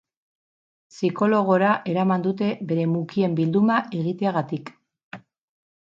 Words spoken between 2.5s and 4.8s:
bere mukien bilduma egiteagatik.